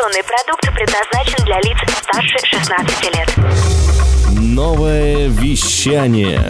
[0.00, 3.28] Информационный продукт предназначен для лиц старше 16 лет.
[4.40, 6.40] Новое вещание.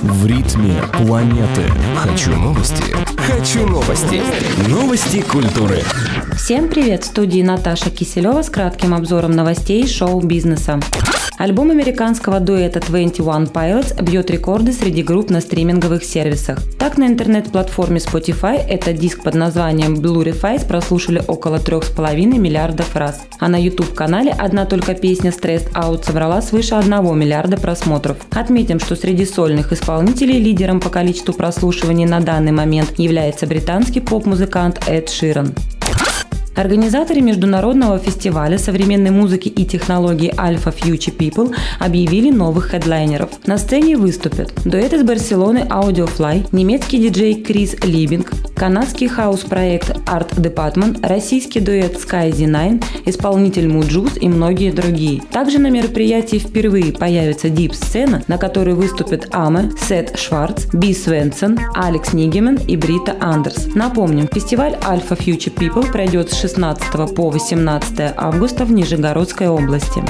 [0.00, 1.62] В ритме планеты.
[1.96, 2.94] Хочу новости.
[3.18, 4.22] Хочу новости.
[4.68, 5.82] Новости культуры.
[6.36, 7.02] Всем привет!
[7.02, 10.78] В студии Наташа Киселева с кратким обзором новостей шоу-бизнеса.
[11.36, 16.60] Альбом американского дуэта 21 Pilots бьет рекорды среди групп на стриминговых сервисах.
[16.78, 23.22] Так, на интернет-платформе Spotify этот диск под названием Blurifies прослушали около 3,5 миллиардов раз.
[23.40, 28.18] А на YouTube-канале одна только песня Stressed Out собрала свыше 1 миллиарда просмотров.
[28.30, 34.80] Отметим, что среди сольных исполнителей лидером по количеству прослушиваний на данный момент является британский поп-музыкант
[34.86, 35.52] Эд Ширан.
[36.56, 43.30] Организаторы международного фестиваля современной музыки и технологий Alfa Future People объявили новых хедлайнеров.
[43.46, 51.06] На сцене выступят дуэт из Барселоны Audiofly, немецкий диджей Крис Либинг, канадский хаус-проект Art Department,
[51.06, 55.22] российский дуэт Sky Z9, исполнитель Mujuice и многие другие.
[55.32, 62.12] Также на мероприятии впервые появится deep-сцена, на которой выступят Âme, Сет Шварц, Би Свенсон, Алекс
[62.12, 63.74] Нигемен и Брита Андерс.
[63.74, 70.02] Напомним, фестиваль Alfa Future People пройдет с 16 по 18 августа в Нижегородской области.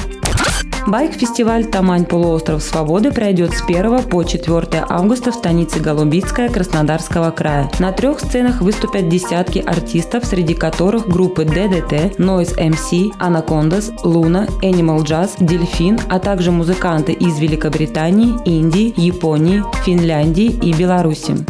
[0.87, 2.05] Байк-фестиваль «Тамань.
[2.05, 7.71] Полуостров Свободы» пройдет с 1 по 4 августа в станице Голубицкая Краснодарского края.
[7.79, 15.03] На трех сценах выступят десятки артистов, среди которых группы DDT, Noise MC, Anacondas, Luna, Animal
[15.03, 21.45] Jazz, Дельфин, а также музыканты из Великобритании, Индии, Японии, Финляндии и Беларуси.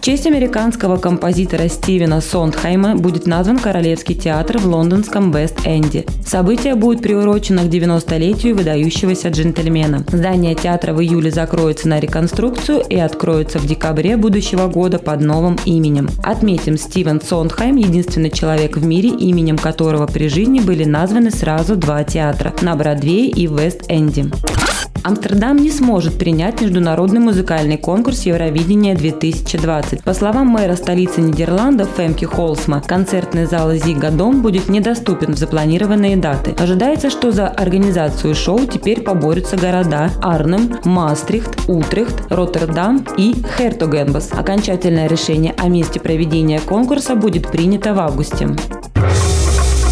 [0.00, 6.06] В честь американского композитора Стивена Сондхайма будет назван Королевский театр в лондонском Вест-Энде.
[6.24, 10.06] Событие будет приурочено к 90-летию выдающегося джентльмена.
[10.10, 15.58] Здание театра в июле закроется на реконструкцию и откроется в декабре будущего года под новым
[15.66, 16.08] именем.
[16.22, 22.04] Отметим, Стивен Сондхайм– единственный человек в мире, именем которого при жизни были названы сразу два
[22.04, 24.30] театра– на Бродвее и Вест-Энде.
[25.02, 30.02] Амстердам не сможет принять международный музыкальный конкурс Евровидения 2020.
[30.02, 36.16] По словам мэра столицы Нидерландов Фемки Холсма, концертный зал Зига Дом будет недоступен в запланированные
[36.16, 36.54] даты.
[36.58, 44.30] Ожидается, что за организацию шоу теперь поборются города Арнем, Мастрихт, Утрехт, Роттердам и Хертогенбас.
[44.32, 48.48] Окончательное решение о месте проведения конкурса будет принято в августе.